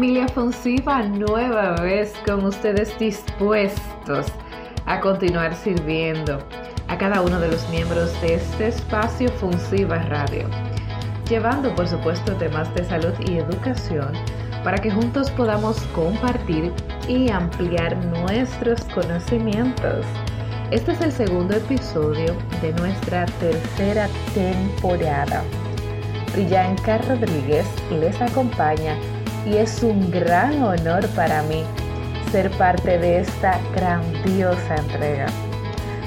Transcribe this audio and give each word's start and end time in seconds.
familia 0.00 0.28
Fonsiva, 0.28 1.02
nueva 1.02 1.74
vez 1.82 2.14
con 2.24 2.42
ustedes 2.46 2.98
dispuestos 2.98 4.28
a 4.86 4.98
continuar 4.98 5.54
sirviendo 5.54 6.38
a 6.88 6.96
cada 6.96 7.20
uno 7.20 7.38
de 7.38 7.50
los 7.50 7.68
miembros 7.68 8.18
de 8.22 8.36
este 8.36 8.68
espacio 8.68 9.28
Fonsiva 9.32 9.98
Radio, 10.04 10.48
llevando 11.28 11.74
por 11.74 11.86
supuesto 11.86 12.34
temas 12.36 12.74
de 12.74 12.86
salud 12.86 13.12
y 13.28 13.36
educación 13.36 14.14
para 14.64 14.78
que 14.78 14.90
juntos 14.90 15.30
podamos 15.32 15.78
compartir 15.94 16.72
y 17.06 17.28
ampliar 17.30 17.94
nuestros 18.06 18.82
conocimientos. 18.94 20.06
Este 20.70 20.92
es 20.92 21.00
el 21.02 21.12
segundo 21.12 21.56
episodio 21.56 22.34
de 22.62 22.72
nuestra 22.72 23.26
tercera 23.38 24.08
temporada. 24.32 25.44
Brillanca 26.32 26.96
Rodríguez 27.06 27.66
les 27.90 28.18
acompaña 28.22 28.96
y 29.46 29.56
es 29.56 29.82
un 29.82 30.10
gran 30.10 30.62
honor 30.62 31.06
para 31.08 31.42
mí 31.42 31.64
ser 32.30 32.50
parte 32.52 32.98
de 32.98 33.20
esta 33.20 33.58
grandiosa 33.74 34.76
entrega. 34.76 35.26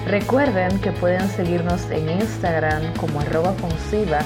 Recuerden 0.08 0.80
que 0.80 0.92
pueden 0.92 1.28
seguirnos 1.30 1.90
en 1.90 2.10
Instagram 2.10 2.94
como 2.96 3.22
arroba 3.22 3.54
fonsiva, 3.54 4.20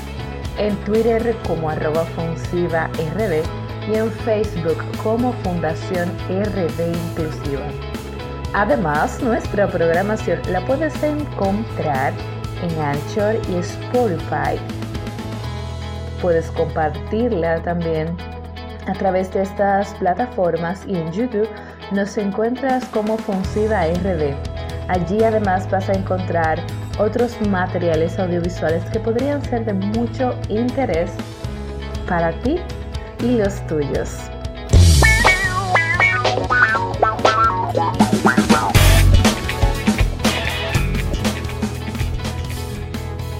en 0.57 0.75
Twitter 0.85 1.35
como 1.47 1.69
arroba 1.69 2.03
fonsiva 2.15 2.89
rd 3.15 3.43
y 3.89 3.95
en 3.95 4.11
Facebook 4.11 4.83
como 5.03 5.33
Fundación 5.43 6.09
RD 6.29 6.93
Inclusiva. 7.09 7.67
Además, 8.53 9.21
nuestra 9.21 9.67
programación 9.67 10.39
la 10.49 10.65
puedes 10.65 11.01
encontrar 11.03 12.13
en 12.63 12.81
Anchor 12.81 13.35
y 13.49 13.57
Spotify. 13.57 14.57
Puedes 16.21 16.49
compartirla 16.51 17.61
también 17.61 18.17
a 18.87 18.93
través 18.93 19.31
de 19.33 19.41
estas 19.43 19.93
plataformas 19.95 20.83
y 20.87 20.95
en 20.95 21.11
YouTube 21.11 21.47
nos 21.91 22.17
encuentras 22.17 22.85
como 22.85 23.17
Fonsiva 23.17 23.85
RD. 23.85 24.33
Allí 24.87 25.23
además 25.23 25.69
vas 25.69 25.89
a 25.89 25.93
encontrar 25.93 26.59
otros 26.97 27.39
materiales 27.47 28.17
audiovisuales 28.17 28.83
que 28.85 28.99
podrían 28.99 29.43
ser 29.43 29.65
de 29.65 29.73
mucho 29.73 30.33
interés 30.49 31.11
para 32.07 32.31
ti 32.41 32.57
y 33.21 33.37
los 33.37 33.65
tuyos. 33.67 34.29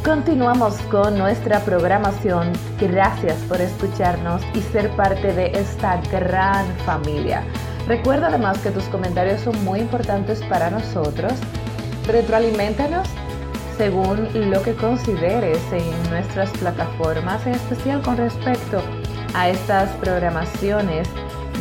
Continuamos 0.07 0.75
con 0.83 1.17
nuestra 1.17 1.59
programación. 1.59 2.53
Gracias 2.79 3.35
por 3.49 3.59
escucharnos 3.59 4.41
y 4.53 4.61
ser 4.61 4.89
parte 4.91 5.33
de 5.33 5.47
esta 5.47 5.99
gran 6.09 6.65
familia. 6.85 7.43
Recuerda 7.89 8.27
además 8.27 8.57
que 8.59 8.71
tus 8.71 8.85
comentarios 8.85 9.41
son 9.41 9.61
muy 9.65 9.81
importantes 9.81 10.41
para 10.45 10.69
nosotros. 10.69 11.33
Retroalimentanos 12.05 13.05
según 13.75 14.29
lo 14.49 14.61
que 14.63 14.75
consideres 14.75 15.59
en 15.73 16.09
nuestras 16.09 16.51
plataformas, 16.51 17.45
en 17.45 17.55
especial 17.55 18.01
con 18.01 18.15
respecto 18.15 18.81
a 19.33 19.49
estas 19.49 19.89
programaciones 19.97 21.09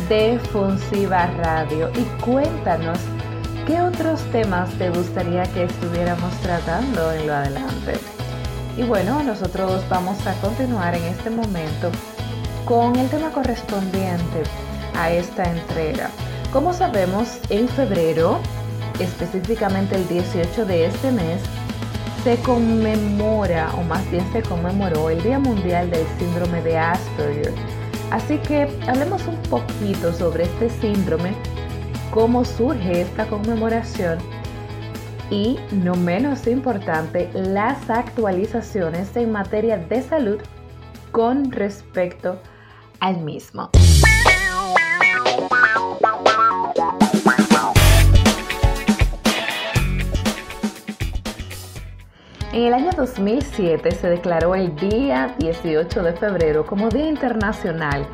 de 0.07 0.39
Funsiva 0.53 1.27
Radio 1.43 1.91
y 1.97 2.03
cuéntanos 2.23 2.97
qué 3.65 3.81
otros 3.81 4.21
temas 4.31 4.69
te 4.77 4.89
gustaría 4.89 5.43
que 5.47 5.63
estuviéramos 5.63 6.31
tratando 6.37 7.11
en 7.11 7.27
lo 7.27 7.33
adelante. 7.33 8.16
Y 8.77 8.83
bueno, 8.83 9.23
nosotros 9.23 9.83
vamos 9.89 10.25
a 10.27 10.33
continuar 10.39 10.93
en 10.93 11.03
este 11.05 11.31
momento 11.31 11.89
con 12.63 12.95
el 12.95 13.09
tema 13.09 13.31
correspondiente 13.31 14.43
a 14.95 15.09
esta 15.09 15.45
entrega. 15.45 16.11
Como 16.53 16.73
sabemos, 16.73 17.39
en 17.49 17.67
febrero, 17.67 18.39
específicamente 18.99 19.95
el 19.95 20.07
18 20.07 20.65
de 20.67 20.85
este 20.85 21.11
mes, 21.11 21.41
se 22.23 22.37
conmemora, 22.37 23.71
o 23.79 23.83
más 23.83 24.07
bien 24.11 24.31
se 24.31 24.43
conmemoró, 24.43 25.09
el 25.09 25.23
Día 25.23 25.39
Mundial 25.39 25.89
del 25.89 26.05
Síndrome 26.19 26.61
de 26.61 26.77
Asperger. 26.77 27.53
Así 28.11 28.37
que 28.37 28.69
hablemos 28.87 29.25
un 29.25 29.37
poquito 29.49 30.13
sobre 30.13 30.43
este 30.43 30.69
síndrome, 30.69 31.33
cómo 32.11 32.45
surge 32.45 33.01
esta 33.01 33.25
conmemoración 33.25 34.19
y, 35.29 35.57
no 35.71 35.95
menos 35.95 36.47
importante, 36.47 37.29
las 37.33 37.89
actualizaciones 37.89 39.15
en 39.15 39.31
materia 39.31 39.77
de 39.77 40.01
salud 40.01 40.39
con 41.11 41.51
respecto 41.51 42.39
al 42.99 43.17
mismo. 43.21 43.69
En 52.53 52.63
el 52.63 52.73
año 52.73 52.89
2007 52.97 53.91
se 53.91 54.09
declaró 54.09 54.55
el 54.55 54.75
día 54.77 55.35
18 55.37 56.01
de 56.01 56.13
febrero 56.13 56.65
como 56.65 56.89
Día 56.89 57.07
Internacional 57.07 58.07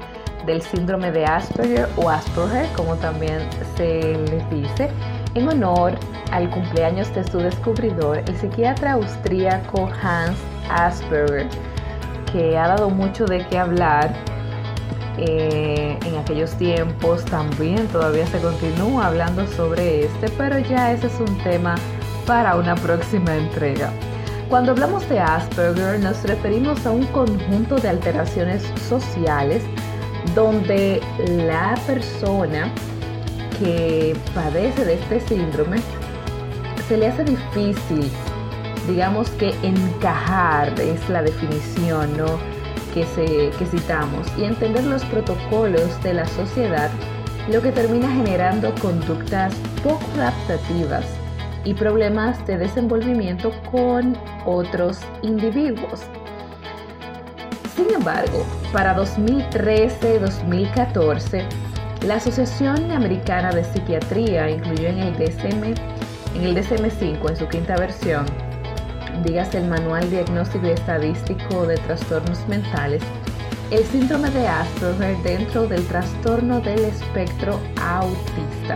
del 0.46 0.62
Síndrome 0.62 1.12
de 1.12 1.24
Asperger 1.24 1.88
o 1.96 2.10
Asperger, 2.10 2.68
como 2.76 2.96
también 2.96 3.40
se 3.78 4.18
les 4.18 4.50
dice, 4.50 4.90
en 5.36 5.48
honor 5.48 5.98
al 6.34 6.50
cumpleaños 6.50 7.14
de 7.14 7.24
su 7.26 7.38
descubridor, 7.38 8.18
el 8.18 8.36
psiquiatra 8.36 8.94
austríaco 8.94 9.88
Hans 10.02 10.36
Asperger, 10.68 11.48
que 12.32 12.58
ha 12.58 12.70
dado 12.70 12.90
mucho 12.90 13.26
de 13.26 13.46
qué 13.50 13.60
hablar 13.60 14.12
eh, 15.20 15.96
en 16.04 16.16
aquellos 16.16 16.56
tiempos 16.56 17.24
también 17.26 17.88
todavía 17.90 18.26
se 18.26 18.40
continúa 18.40 19.08
hablando 19.08 19.46
sobre 19.46 20.06
este, 20.06 20.28
pero 20.30 20.58
ya 20.58 20.92
ese 20.92 21.06
es 21.06 21.20
un 21.20 21.38
tema 21.44 21.76
para 22.26 22.56
una 22.56 22.74
próxima 22.74 23.36
entrega. 23.36 23.92
Cuando 24.50 24.72
hablamos 24.72 25.08
de 25.10 25.20
Asperger 25.20 26.00
nos 26.00 26.24
referimos 26.24 26.84
a 26.88 26.92
un 26.92 27.06
conjunto 27.08 27.76
de 27.76 27.90
alteraciones 27.90 28.64
sociales 28.90 29.62
donde 30.34 31.00
la 31.28 31.76
persona 31.86 32.74
que 33.60 34.18
padece 34.34 34.84
de 34.84 34.96
este 34.96 35.20
síndrome 35.20 35.78
se 36.94 37.00
le 37.00 37.08
hace 37.08 37.24
difícil, 37.24 38.12
digamos 38.88 39.28
que 39.32 39.50
encajar, 39.64 40.80
es 40.80 41.10
la 41.10 41.24
definición 41.24 42.12
que, 42.94 43.04
se, 43.16 43.50
que 43.58 43.66
citamos, 43.66 44.28
y 44.38 44.44
entender 44.44 44.84
los 44.84 45.04
protocolos 45.06 46.04
de 46.04 46.14
la 46.14 46.28
sociedad, 46.28 46.92
lo 47.52 47.64
que 47.64 47.72
termina 47.72 48.08
generando 48.12 48.76
conductas 48.76 49.56
poco 49.82 50.06
adaptativas 50.18 51.04
y 51.66 51.74
problemas 51.74 52.46
de 52.46 52.60
desenvolvimiento 52.60 53.52
con 53.72 54.16
otros 54.46 55.00
individuos. 55.24 56.02
Sin 57.76 57.92
embargo, 57.92 58.46
para 58.72 58.96
2013-2014, 58.98 61.44
la 62.06 62.18
Asociación 62.18 62.92
Americana 62.92 63.52
de 63.52 63.64
Psiquiatría 63.64 64.52
incluyó 64.52 64.90
en 64.90 65.00
el 65.00 65.16
DSM, 65.16 65.74
en 66.36 66.44
el 66.44 66.56
DSM-5, 66.56 67.30
en 67.30 67.38
su 67.38 67.48
quinta 67.48 67.76
versión, 67.76 68.26
dígase 69.24 69.60
el 69.60 69.68
Manual 69.68 70.10
Diagnóstico 70.10 70.68
y 70.68 70.72
Estadístico 70.72 71.66
de 71.66 71.78
Trastornos 71.78 72.48
Mentales, 72.48 73.02
el 73.72 73.84
síndrome 73.86 74.30
de 74.32 74.48
Asperger 74.48 75.18
dentro 75.24 75.68
del 75.68 75.86
trastorno 75.88 76.60
del 76.60 76.80
espectro 76.80 77.60
autista. 77.82 78.76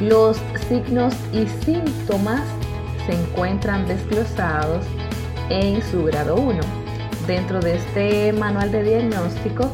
Los 0.00 0.40
signos 0.68 1.14
y 1.32 1.46
síntomas 1.64 2.42
se 3.06 3.14
encuentran 3.14 3.86
desglosados 3.86 4.84
en 5.50 5.82
su 5.82 6.04
grado 6.04 6.36
1. 6.36 6.60
Dentro 7.26 7.60
de 7.60 7.76
este 7.76 8.32
manual 8.32 8.70
de 8.70 8.82
diagnóstico, 8.82 9.70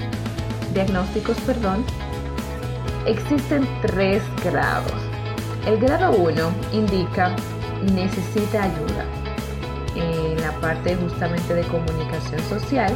diagnósticos, 0.72 1.36
perdón, 1.40 1.84
Existen 3.06 3.68
tres 3.82 4.22
grados. 4.42 5.13
El 5.66 5.78
grado 5.78 6.10
1 6.10 6.52
indica 6.72 7.34
necesita 7.94 8.64
ayuda. 8.64 9.06
En 9.96 10.38
la 10.42 10.52
parte 10.60 10.94
justamente 10.94 11.54
de 11.54 11.62
comunicación 11.62 12.38
social 12.50 12.92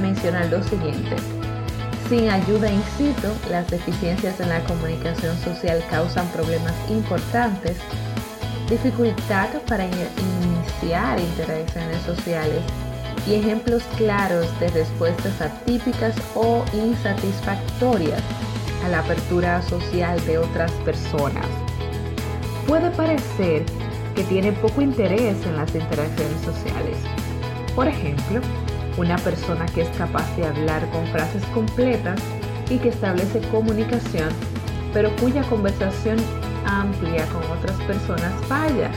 menciona 0.00 0.46
lo 0.46 0.62
siguiente. 0.62 1.16
Sin 2.08 2.30
ayuda 2.30 2.70
in 2.70 2.82
situ, 2.96 3.28
las 3.50 3.70
deficiencias 3.70 4.40
en 4.40 4.48
la 4.48 4.60
comunicación 4.64 5.36
social 5.38 5.84
causan 5.90 6.26
problemas 6.28 6.72
importantes, 6.88 7.76
dificultad 8.70 9.50
para 9.68 9.84
iniciar 9.84 11.20
interacciones 11.20 12.00
sociales 12.02 12.62
y 13.26 13.34
ejemplos 13.34 13.82
claros 13.98 14.46
de 14.60 14.68
respuestas 14.68 15.42
atípicas 15.42 16.14
o 16.34 16.64
insatisfactorias 16.72 18.22
a 18.84 18.88
la 18.88 18.98
apertura 19.00 19.62
social 19.62 20.24
de 20.26 20.38
otras 20.38 20.70
personas. 20.84 21.46
Puede 22.66 22.90
parecer 22.90 23.64
que 24.14 24.22
tiene 24.24 24.52
poco 24.52 24.82
interés 24.82 25.44
en 25.46 25.56
las 25.56 25.74
interacciones 25.74 26.40
sociales. 26.42 26.96
Por 27.74 27.88
ejemplo, 27.88 28.40
una 28.98 29.16
persona 29.18 29.66
que 29.66 29.82
es 29.82 29.88
capaz 29.96 30.24
de 30.36 30.46
hablar 30.46 30.88
con 30.90 31.06
frases 31.08 31.44
completas 31.46 32.20
y 32.68 32.78
que 32.78 32.90
establece 32.90 33.40
comunicación, 33.48 34.28
pero 34.92 35.10
cuya 35.16 35.42
conversación 35.44 36.18
amplia 36.66 37.26
con 37.26 37.42
otras 37.58 37.76
personas 37.82 38.32
falla 38.46 38.90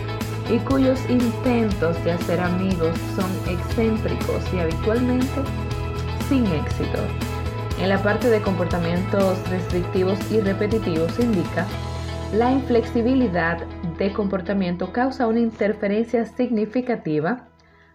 y 0.49 0.59
cuyos 0.59 0.99
intentos 1.09 2.01
de 2.03 2.11
hacer 2.11 2.39
amigos 2.39 2.95
son 3.15 3.31
excéntricos 3.49 4.43
y 4.53 4.59
habitualmente 4.59 5.41
sin 6.29 6.45
éxito. 6.45 7.26
En 7.79 7.89
la 7.89 8.01
parte 8.01 8.29
de 8.29 8.41
comportamientos 8.41 9.37
restrictivos 9.49 10.19
y 10.31 10.41
repetitivos 10.41 11.19
indica 11.19 11.65
la 12.33 12.51
inflexibilidad 12.51 13.65
de 13.97 14.11
comportamiento 14.11 14.91
causa 14.91 15.27
una 15.27 15.39
interferencia 15.39 16.25
significativa 16.25 17.47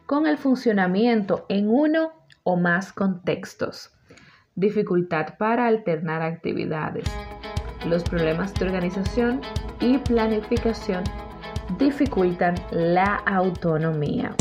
con 0.06 0.26
el 0.26 0.38
funcionamiento 0.38 1.46
en 1.48 1.68
uno 1.68 2.12
o 2.44 2.56
más 2.56 2.92
contextos. 2.92 3.90
Dificultad 4.54 5.36
para 5.36 5.66
alternar 5.66 6.22
actividades. 6.22 7.04
Los 7.86 8.04
problemas 8.04 8.54
de 8.54 8.66
organización 8.66 9.40
y 9.80 9.98
planificación 9.98 11.02
dificultan 11.78 12.54
la 12.70 13.16
autonomía. 13.16 14.34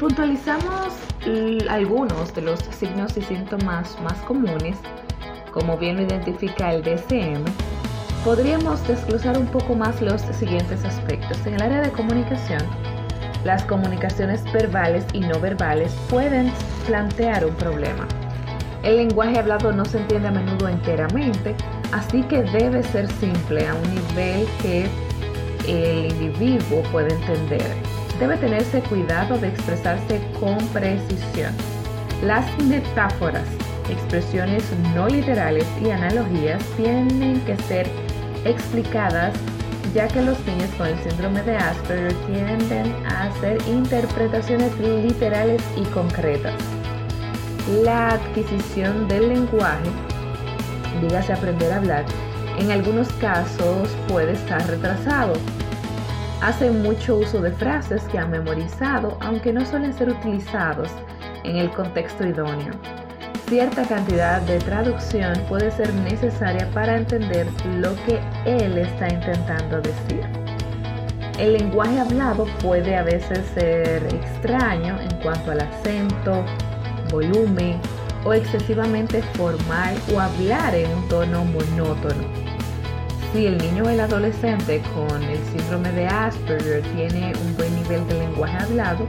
Puntualizamos 0.00 0.94
algunos 1.68 2.34
de 2.34 2.40
los 2.40 2.58
signos 2.60 3.14
y 3.18 3.22
síntomas 3.22 4.00
más 4.00 4.18
comunes, 4.22 4.78
como 5.52 5.76
bien 5.76 5.96
lo 5.96 6.02
identifica 6.02 6.72
el 6.72 6.82
DSM, 6.82 7.44
podríamos 8.24 8.86
desglosar 8.88 9.36
un 9.36 9.46
poco 9.46 9.74
más 9.74 10.00
los 10.00 10.22
siguientes 10.22 10.82
aspectos. 10.86 11.46
En 11.46 11.54
el 11.54 11.62
área 11.62 11.82
de 11.82 11.90
comunicación, 11.90 12.62
las 13.44 13.62
comunicaciones 13.64 14.42
verbales 14.52 15.04
y 15.12 15.20
no 15.20 15.38
verbales 15.38 15.92
pueden 16.08 16.50
plantear 16.86 17.44
un 17.44 17.54
problema. 17.56 18.08
El 18.82 18.96
lenguaje 18.96 19.38
hablado 19.38 19.70
no 19.70 19.84
se 19.84 19.98
entiende 19.98 20.28
a 20.28 20.30
menudo 20.30 20.68
enteramente, 20.68 21.54
así 21.92 22.22
que 22.22 22.42
debe 22.44 22.82
ser 22.84 23.06
simple 23.12 23.68
a 23.68 23.74
un 23.74 23.94
nivel 23.94 24.48
que 24.62 24.88
el 25.68 26.10
individuo 26.10 26.82
puede 26.90 27.12
entender. 27.12 27.89
Debe 28.20 28.36
tenerse 28.36 28.80
cuidado 28.82 29.38
de 29.38 29.48
expresarse 29.48 30.20
con 30.38 30.58
precisión. 30.68 31.52
Las 32.22 32.46
metáforas, 32.64 33.48
expresiones 33.88 34.62
no 34.94 35.08
literales 35.08 35.66
y 35.82 35.90
analogías 35.90 36.62
tienen 36.76 37.40
que 37.40 37.56
ser 37.56 37.88
explicadas 38.44 39.34
ya 39.94 40.06
que 40.06 40.22
los 40.22 40.38
niños 40.46 40.70
con 40.78 40.86
el 40.86 40.98
síndrome 41.00 41.42
de 41.42 41.56
Asperger 41.56 42.14
tienden 42.26 42.94
a 43.06 43.24
hacer 43.24 43.58
interpretaciones 43.66 44.78
literales 44.78 45.62
y 45.76 45.82
concretas 45.86 46.54
la 47.84 48.08
adquisición 48.10 49.06
del 49.06 49.28
lenguaje, 49.28 49.88
dígase 51.00 51.32
aprender 51.32 51.72
a 51.72 51.76
hablar, 51.76 52.04
en 52.58 52.70
algunos 52.70 53.08
casos 53.14 53.88
puede 54.08 54.32
estar 54.32 54.66
retrasado. 54.66 55.34
Hacen 56.42 56.82
mucho 56.82 57.18
uso 57.18 57.42
de 57.42 57.52
frases 57.52 58.02
que 58.04 58.18
han 58.18 58.30
memorizado, 58.30 59.18
aunque 59.20 59.52
no 59.52 59.64
suelen 59.66 59.92
ser 59.92 60.08
utilizados 60.08 60.88
en 61.44 61.56
el 61.56 61.70
contexto 61.70 62.26
idóneo. 62.26 62.72
Cierta 63.46 63.82
cantidad 63.82 64.40
de 64.42 64.58
traducción 64.60 65.34
puede 65.48 65.70
ser 65.70 65.92
necesaria 65.94 66.70
para 66.72 66.96
entender 66.96 67.46
lo 67.78 67.94
que 68.06 68.20
él 68.46 68.78
está 68.78 69.12
intentando 69.12 69.82
decir. 69.82 70.24
El 71.38 71.54
lenguaje 71.54 71.98
hablado 71.98 72.46
puede 72.62 72.96
a 72.96 73.02
veces 73.02 73.40
ser 73.54 74.02
extraño 74.14 74.98
en 74.98 75.14
cuanto 75.22 75.50
al 75.50 75.60
acento, 75.60 76.44
volumen 77.10 77.80
o 78.24 78.32
excesivamente 78.32 79.22
formal 79.34 79.94
o 80.14 80.20
hablar 80.20 80.74
en 80.74 80.90
un 80.90 81.08
tono 81.08 81.44
monótono. 81.44 82.24
Si 83.32 83.46
el 83.46 83.58
niño 83.58 83.84
o 83.84 83.88
el 83.88 84.00
adolescente 84.00 84.82
con 84.94 85.22
el 85.22 85.38
síndrome 85.46 85.92
de 85.92 86.06
Asperger 86.06 86.82
tiene 86.94 87.32
un 87.44 87.56
buen 87.56 87.74
nivel 87.76 88.06
de 88.08 88.14
lenguaje 88.14 88.56
hablado, 88.58 89.06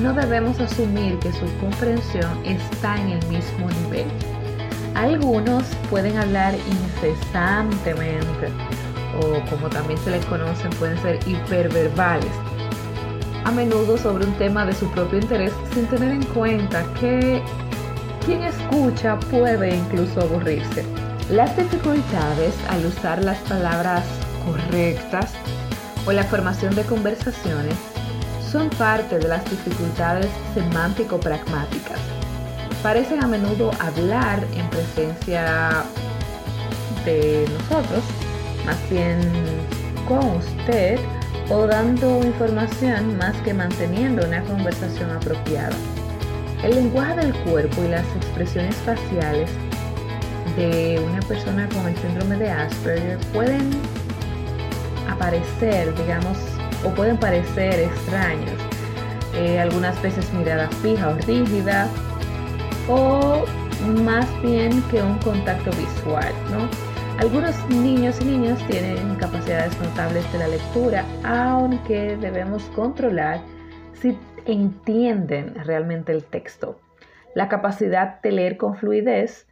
no 0.00 0.14
debemos 0.14 0.60
asumir 0.60 1.18
que 1.18 1.32
su 1.32 1.46
comprensión 1.58 2.30
está 2.44 3.00
en 3.00 3.10
el 3.10 3.26
mismo 3.26 3.68
nivel. 3.82 4.06
Algunos 4.94 5.64
pueden 5.90 6.16
hablar 6.18 6.54
incesantemente 6.54 8.48
o 9.20 9.50
como 9.50 9.68
también 9.68 9.98
se 10.00 10.10
les 10.12 10.24
conocen 10.26 10.70
pueden 10.70 10.96
ser 11.02 11.18
hiperverbales 11.26 12.30
a 13.44 13.50
menudo 13.50 13.98
sobre 13.98 14.24
un 14.24 14.32
tema 14.34 14.64
de 14.64 14.72
su 14.72 14.88
propio 14.92 15.18
interés 15.18 15.52
sin 15.74 15.86
tener 15.86 16.12
en 16.12 16.24
cuenta 16.26 16.84
que 17.00 17.42
quien 18.24 18.42
escucha 18.44 19.18
puede 19.18 19.76
incluso 19.76 20.20
aburrirse. 20.20 21.01
Las 21.32 21.56
dificultades 21.56 22.52
al 22.68 22.84
usar 22.84 23.24
las 23.24 23.38
palabras 23.48 24.04
correctas 24.44 25.32
o 26.04 26.12
la 26.12 26.24
formación 26.24 26.74
de 26.74 26.82
conversaciones 26.82 27.74
son 28.50 28.68
parte 28.68 29.18
de 29.18 29.28
las 29.28 29.42
dificultades 29.48 30.28
semántico-pragmáticas. 30.52 31.98
Parecen 32.82 33.24
a 33.24 33.28
menudo 33.28 33.70
hablar 33.80 34.44
en 34.54 34.68
presencia 34.68 35.84
de 37.06 37.48
nosotros, 37.48 38.04
más 38.66 38.90
bien 38.90 39.18
con 40.06 40.36
usted 40.36 41.00
o 41.48 41.66
dando 41.66 42.22
información 42.26 43.16
más 43.16 43.34
que 43.38 43.54
manteniendo 43.54 44.26
una 44.26 44.42
conversación 44.42 45.10
apropiada. 45.10 45.76
El 46.62 46.74
lenguaje 46.74 47.16
del 47.16 47.34
cuerpo 47.44 47.84
y 47.84 47.88
las 47.88 48.04
expresiones 48.16 48.76
faciales 48.76 49.48
de 50.56 51.02
una 51.10 51.20
persona 51.20 51.68
con 51.68 51.88
el 51.88 51.96
síndrome 51.96 52.36
de 52.36 52.50
Asperger 52.50 53.18
pueden 53.32 53.70
aparecer, 55.08 55.94
digamos, 55.96 56.38
o 56.84 56.90
pueden 56.90 57.16
parecer 57.16 57.80
extraños. 57.80 58.60
Eh, 59.34 59.58
algunas 59.58 60.00
veces 60.02 60.32
mirada 60.34 60.68
fija 60.82 61.08
o 61.08 61.14
rígida, 61.26 61.88
o 62.88 63.44
más 64.04 64.26
bien 64.42 64.82
que 64.90 65.02
un 65.02 65.18
contacto 65.18 65.70
visual, 65.70 66.32
¿no? 66.50 66.68
Algunos 67.18 67.68
niños 67.68 68.20
y 68.20 68.24
niñas 68.24 68.58
tienen 68.68 69.14
capacidades 69.16 69.78
notables 69.80 70.30
de 70.32 70.38
la 70.38 70.48
lectura, 70.48 71.04
aunque 71.24 72.16
debemos 72.16 72.64
controlar 72.74 73.40
si 74.00 74.18
entienden 74.44 75.54
realmente 75.64 76.12
el 76.12 76.24
texto. 76.24 76.80
La 77.34 77.48
capacidad 77.48 78.20
de 78.22 78.32
leer 78.32 78.56
con 78.56 78.76
fluidez, 78.76 79.46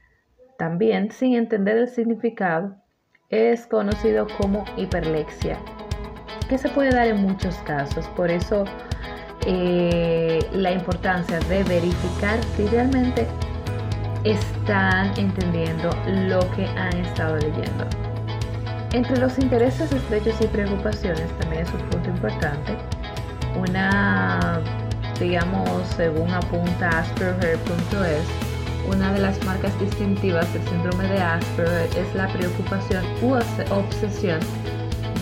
también 0.61 1.11
sin 1.11 1.37
entender 1.37 1.79
el 1.79 1.89
significado, 1.89 2.77
es 3.31 3.67
conocido 3.67 4.27
como 4.37 4.67
hiperlexia, 4.77 5.59
que 6.51 6.59
se 6.59 6.69
puede 6.69 6.91
dar 6.91 7.07
en 7.07 7.23
muchos 7.23 7.57
casos. 7.65 8.07
Por 8.09 8.31
eso 8.31 8.65
eh, 9.47 10.39
la 10.53 10.71
importancia 10.71 11.41
de 11.49 11.65
verificar 11.65 12.39
si 12.55 12.67
realmente 12.67 13.27
están 14.25 15.19
entendiendo 15.19 15.97
lo 16.29 16.41
que 16.51 16.67
han 16.67 16.95
estado 16.99 17.39
leyendo. 17.39 17.87
Entre 18.93 19.17
los 19.17 19.39
intereses 19.39 19.91
estrechos 19.91 20.39
y 20.43 20.47
preocupaciones 20.47 21.27
también 21.39 21.63
es 21.63 21.73
un 21.73 21.89
punto 21.89 22.11
importante. 22.11 22.77
Una, 23.59 24.61
digamos, 25.19 25.87
según 25.97 26.31
apunta 26.31 26.99
Asperger.es, 26.99 28.50
una 28.89 29.13
de 29.13 29.21
las 29.21 29.43
marcas 29.45 29.79
distintivas 29.81 30.53
del 30.53 30.63
síndrome 30.69 31.09
de 31.09 31.21
Asperger 31.21 31.91
es 31.97 32.15
la 32.15 32.29
preocupación 32.33 33.05
u 33.23 33.35
obsesión 33.75 34.41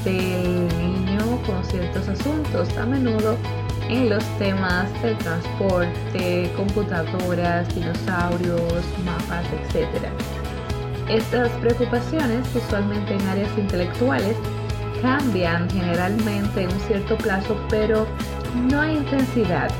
del 0.04 0.68
niño 0.78 1.40
con 1.46 1.64
ciertos 1.64 2.08
asuntos. 2.08 2.68
A 2.78 2.86
menudo 2.86 3.36
en 3.88 4.10
los 4.10 4.24
temas 4.38 4.90
del 5.02 5.16
transporte, 5.18 6.50
computadoras, 6.56 7.74
dinosaurios, 7.74 8.84
mapas, 9.04 9.46
etc. 9.52 10.08
Estas 11.08 11.50
preocupaciones, 11.60 12.46
usualmente 12.54 13.14
en 13.14 13.28
áreas 13.28 13.50
intelectuales, 13.56 14.36
cambian 15.00 15.68
generalmente 15.70 16.62
en 16.62 16.72
un 16.72 16.80
cierto 16.80 17.16
plazo, 17.16 17.56
pero 17.70 18.06
no 18.70 18.80
hay 18.80 18.96
intensidad 18.96 19.70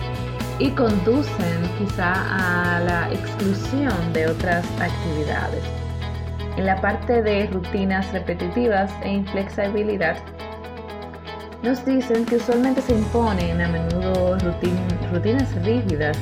y 0.59 0.71
conducen 0.71 1.63
quizá 1.79 2.13
a 2.13 2.81
la 2.81 3.09
exclusión 3.13 4.13
de 4.13 4.27
otras 4.27 4.65
actividades. 4.81 5.63
En 6.57 6.67
la 6.67 6.81
parte 6.81 7.23
de 7.23 7.47
rutinas 7.47 8.11
repetitivas 8.13 8.91
e 9.03 9.13
inflexibilidad, 9.13 10.17
nos 11.63 11.85
dicen 11.85 12.25
que 12.25 12.37
usualmente 12.37 12.83
se 12.83 12.95
imponen 12.95 13.61
a 13.61 13.69
menudo 13.69 14.39
rutinas 15.13 15.55
rígidas 15.65 16.19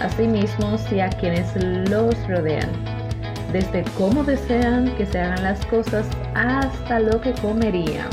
a 0.00 0.08
sí 0.08 0.26
mismos 0.26 0.80
y 0.92 1.00
a 1.00 1.08
quienes 1.08 1.54
los 1.88 2.14
rodean, 2.28 2.70
desde 3.52 3.84
cómo 3.96 4.24
desean 4.24 4.94
que 4.96 5.06
se 5.06 5.20
hagan 5.20 5.42
las 5.42 5.64
cosas 5.66 6.06
hasta 6.34 7.00
lo 7.00 7.20
que 7.20 7.32
comerían 7.34 8.08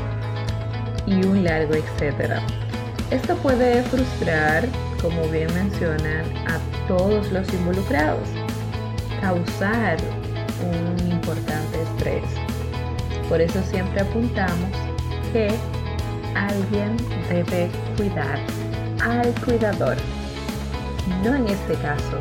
y 1.05 1.25
un 1.25 1.43
largo 1.43 1.73
etcétera. 1.73 2.41
Esto 3.11 3.35
puede 3.37 3.83
frustrar, 3.83 4.65
como 5.01 5.27
bien 5.29 5.53
mencionan, 5.53 6.25
a 6.47 6.59
todos 6.87 7.31
los 7.31 7.51
involucrados, 7.53 8.27
causar 9.21 9.97
un 10.61 11.11
importante 11.11 11.81
estrés. 11.81 12.23
Por 13.29 13.41
eso 13.41 13.61
siempre 13.63 14.01
apuntamos 14.01 14.71
que 15.33 15.49
alguien 16.35 16.95
debe 17.29 17.69
cuidar 17.97 18.39
al 19.03 19.33
cuidador. 19.43 19.97
No 21.23 21.35
en 21.35 21.47
este 21.47 21.73
caso, 21.75 22.19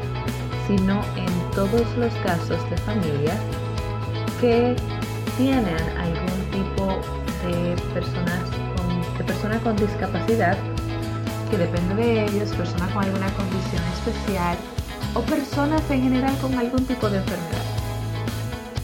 sino 0.66 1.00
en 1.16 1.50
todos 1.54 1.96
los 1.96 2.12
casos 2.24 2.58
de 2.70 2.76
familias 2.78 3.38
que 4.40 4.76
tienen 5.36 5.76
algún 5.98 6.50
tipo 6.50 7.00
de 7.46 7.76
personas 7.94 8.50
con, 8.76 9.18
de 9.18 9.24
persona 9.24 9.58
con 9.60 9.76
discapacidad 9.76 10.56
que 11.50 11.58
depende 11.58 11.94
de 11.94 12.24
ellos, 12.24 12.50
personas 12.50 12.90
con 12.92 13.04
alguna 13.04 13.28
condición 13.34 13.82
especial 13.94 14.56
o 15.14 15.20
personas 15.22 15.82
en 15.90 16.02
general 16.02 16.36
con 16.38 16.54
algún 16.58 16.84
tipo 16.86 17.08
de 17.08 17.18
enfermedad. 17.18 17.62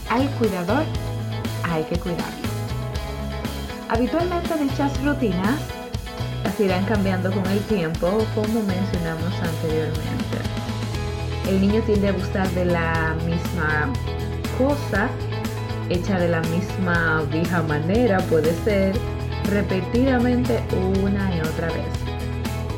Al 0.09 0.29
cuidador 0.31 0.83
hay 1.63 1.83
que 1.83 1.97
cuidarlo. 1.97 2.47
Habitualmente 3.89 4.55
dichas 4.57 5.03
rutinas 5.03 5.59
las 6.43 6.59
irán 6.59 6.85
cambiando 6.85 7.31
con 7.31 7.45
el 7.47 7.59
tiempo, 7.61 8.25
como 8.35 8.61
mencionamos 8.63 9.33
anteriormente. 9.41 10.37
El 11.47 11.61
niño 11.61 11.81
tiende 11.85 12.09
a 12.09 12.11
gustar 12.13 12.49
de 12.51 12.65
la 12.65 13.15
misma 13.25 13.91
cosa, 14.57 15.09
hecha 15.89 16.19
de 16.19 16.29
la 16.29 16.41
misma 16.41 17.23
vieja 17.31 17.61
manera, 17.63 18.19
puede 18.21 18.53
ser, 18.63 18.95
repetidamente 19.49 20.63
una 21.01 21.35
y 21.35 21.39
otra 21.41 21.67
vez. 21.67 22.02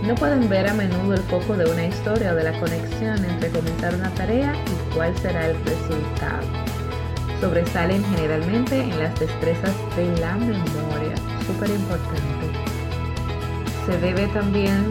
No 0.03 0.13
pueden 0.15 0.47
ver 0.49 0.67
a 0.67 0.73
menudo 0.73 1.13
el 1.13 1.21
foco 1.23 1.55
de 1.55 1.65
una 1.65 1.85
historia 1.85 2.33
o 2.33 2.35
de 2.35 2.43
la 2.43 2.59
conexión 2.59 3.23
entre 3.25 3.49
comenzar 3.49 3.95
una 3.95 4.13
tarea 4.13 4.53
y 4.53 4.93
cuál 4.93 5.17
será 5.17 5.47
el 5.47 5.55
resultado. 5.65 6.47
Sobresalen 7.41 8.03
generalmente 8.05 8.79
en 8.79 8.99
las 8.99 9.19
destrezas 9.19 9.73
de 9.95 10.05
la 10.19 10.35
memoria, 10.35 11.15
súper 11.47 11.69
importante. 11.69 12.47
Se 13.85 13.97
debe 13.99 14.27
también 14.27 14.85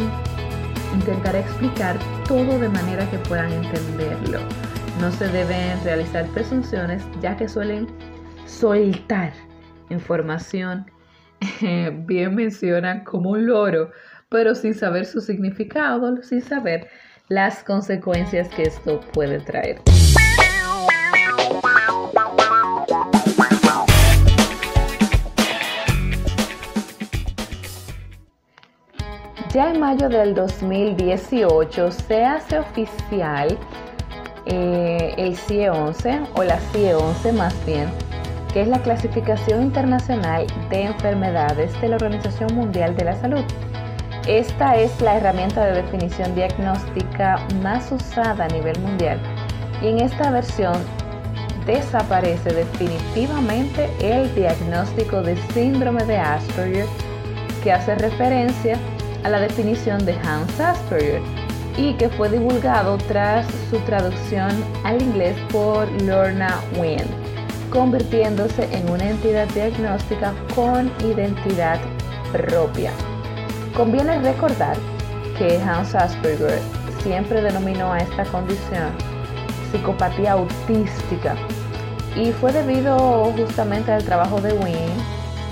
intentar 0.94 1.36
explicar 1.36 1.96
todo 2.26 2.58
de 2.58 2.68
manera 2.68 3.08
que 3.10 3.18
puedan 3.18 3.52
entenderlo. 3.52 4.40
No 5.00 5.10
se 5.12 5.28
deben 5.28 5.82
realizar 5.84 6.26
presunciones 6.28 7.02
ya 7.20 7.36
que 7.36 7.48
suelen 7.48 7.86
soltar 8.46 9.32
información, 9.90 10.86
bien 12.06 12.34
mencionan 12.34 13.04
como 13.04 13.30
un 13.30 13.46
loro, 13.46 13.90
pero 14.34 14.56
sin 14.56 14.74
saber 14.74 15.06
su 15.06 15.20
significado, 15.20 16.20
sin 16.24 16.42
saber 16.42 16.88
las 17.28 17.62
consecuencias 17.62 18.48
que 18.48 18.64
esto 18.64 18.98
puede 19.12 19.38
traer. 19.38 19.80
Ya 29.52 29.70
en 29.70 29.78
mayo 29.78 30.08
del 30.08 30.34
2018 30.34 31.92
se 31.92 32.24
hace 32.24 32.58
oficial 32.58 33.56
eh, 34.46 35.14
el 35.16 35.36
CIE 35.36 35.70
11 35.70 36.22
o 36.34 36.42
la 36.42 36.58
CIE 36.72 36.92
11 36.92 37.32
más 37.34 37.54
bien, 37.64 37.86
que 38.52 38.62
es 38.62 38.66
la 38.66 38.82
clasificación 38.82 39.62
internacional 39.62 40.44
de 40.70 40.86
enfermedades 40.86 41.80
de 41.80 41.86
la 41.86 41.94
Organización 41.94 42.52
Mundial 42.56 42.96
de 42.96 43.04
la 43.04 43.14
Salud. 43.14 43.44
Esta 44.26 44.76
es 44.76 45.02
la 45.02 45.18
herramienta 45.18 45.66
de 45.66 45.82
definición 45.82 46.34
diagnóstica 46.34 47.36
más 47.62 47.92
usada 47.92 48.46
a 48.46 48.48
nivel 48.48 48.78
mundial 48.80 49.20
y 49.82 49.88
en 49.88 50.00
esta 50.00 50.30
versión 50.30 50.72
desaparece 51.66 52.50
definitivamente 52.50 53.90
el 54.00 54.34
diagnóstico 54.34 55.20
de 55.20 55.36
síndrome 55.52 56.04
de 56.04 56.16
Asperger 56.16 56.86
que 57.62 57.72
hace 57.72 57.96
referencia 57.96 58.78
a 59.24 59.28
la 59.28 59.40
definición 59.40 60.06
de 60.06 60.14
Hans 60.14 60.58
Asperger 60.58 61.20
y 61.76 61.92
que 61.94 62.08
fue 62.08 62.30
divulgado 62.30 62.96
tras 63.08 63.46
su 63.68 63.78
traducción 63.80 64.52
al 64.84 65.02
inglés 65.02 65.36
por 65.52 65.86
Lorna 66.00 66.60
Wynne, 66.78 67.04
convirtiéndose 67.70 68.74
en 68.74 68.88
una 68.88 69.10
entidad 69.10 69.48
diagnóstica 69.48 70.32
con 70.54 70.90
identidad 71.04 71.78
propia. 72.32 72.90
Conviene 73.76 74.20
recordar 74.20 74.76
que 75.36 75.60
Hans 75.60 75.96
Asperger 75.96 76.60
siempre 77.02 77.42
denominó 77.42 77.92
a 77.92 77.98
esta 77.98 78.24
condición 78.26 78.92
psicopatía 79.72 80.32
autística 80.32 81.34
y 82.16 82.30
fue 82.30 82.52
debido 82.52 83.32
justamente 83.36 83.90
al 83.90 84.04
trabajo 84.04 84.40
de 84.40 84.52
Wynne 84.52 84.94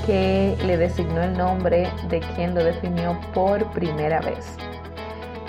que 0.06 0.56
le 0.64 0.76
designó 0.76 1.20
el 1.20 1.36
nombre 1.36 1.90
de 2.08 2.20
quien 2.36 2.54
lo 2.54 2.62
definió 2.62 3.18
por 3.34 3.68
primera 3.72 4.20
vez. 4.20 4.56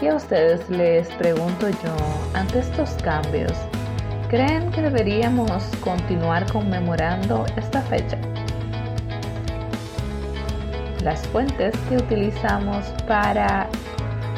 Y 0.01 0.07
a 0.07 0.15
ustedes 0.15 0.67
les 0.69 1.07
pregunto 1.13 1.69
yo, 1.69 1.95
ante 2.33 2.59
estos 2.59 2.91
cambios, 3.03 3.53
¿creen 4.29 4.71
que 4.71 4.81
deberíamos 4.81 5.63
continuar 5.83 6.51
conmemorando 6.51 7.45
esta 7.55 7.81
fecha? 7.83 8.17
Las 11.03 11.27
fuentes 11.27 11.75
que 11.89 11.97
utilizamos 11.97 12.85
para 13.09 13.67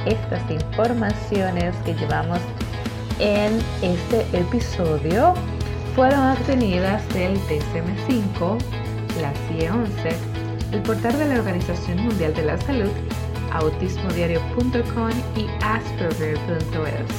estas 0.07 0.41
informaciones 0.49 1.75
que 1.85 1.93
llevamos 1.93 2.39
en 3.19 3.59
este 3.83 4.21
episodio 4.35 5.35
fueron 5.95 6.31
obtenidas 6.31 7.07
del 7.13 7.37
DSM5, 7.41 8.57
la 9.21 9.31
CIE 9.47 9.69
11, 9.69 10.09
el 10.71 10.81
portal 10.81 11.15
de 11.19 11.27
la 11.27 11.35
Organización 11.35 12.01
Mundial 12.01 12.33
de 12.33 12.45
la 12.45 12.57
Salud, 12.57 12.91
autismodiario.com 13.51 15.11
y 15.35 15.45
asperger.es. 15.63 17.11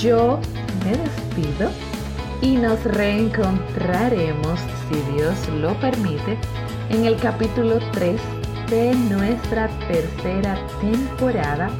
Yo 0.00 0.40
me 0.86 0.96
despido 0.96 1.70
y 2.40 2.56
nos 2.56 2.82
reencontraremos, 2.84 4.58
si 4.88 5.12
Dios 5.12 5.48
lo 5.60 5.78
permite, 5.80 6.38
en 6.88 7.04
el 7.04 7.16
capítulo 7.16 7.78
3 7.92 8.18
de 8.70 8.94
nuestra 8.94 9.68
tercera 9.88 10.58
temporada 10.80 11.70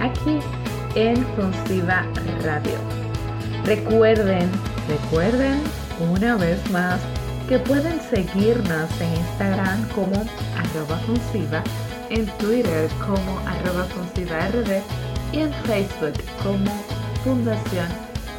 aquí 0.00 0.38
en 0.94 1.16
Funsiva 1.36 2.04
Radio. 2.42 2.78
Recuerden, 3.64 4.50
recuerden 4.88 5.60
una 6.10 6.36
vez 6.36 6.58
más 6.70 7.00
que 7.48 7.58
pueden 7.58 8.00
seguirnos 8.00 8.88
en 9.00 9.16
Instagram 9.16 9.86
como 9.90 10.24
arroba 10.56 10.98
en 12.08 12.26
Twitter 12.38 12.88
como 12.98 13.38
arroba 13.40 13.86
rd 13.86 14.82
y 15.32 15.40
en 15.40 15.52
Facebook 15.64 16.14
como 16.42 16.70
Fundación 17.22 17.88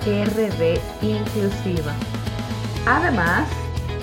RD 0.06 0.80
Inclusiva. 1.04 1.94
Además, 2.88 3.48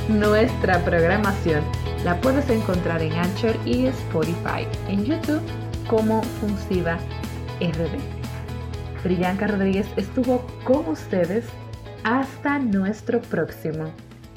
nuestra 0.09 0.79
programación 0.85 1.65
la 2.05 2.21
puedes 2.21 2.49
encontrar 2.51 3.03
en 3.03 3.13
Anchor 3.13 3.57
y 3.65 3.87
Spotify, 3.87 4.67
en 4.89 5.05
YouTube 5.05 5.43
como 5.89 6.23
Funsiva 6.23 6.99
RD. 7.61 7.99
Brillanca 9.03 9.47
Rodríguez 9.47 9.87
estuvo 9.97 10.45
con 10.65 10.89
ustedes 10.89 11.45
hasta 12.05 12.59
nuestro 12.59 13.21
próximo 13.21 13.91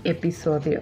episodio. 0.03 0.82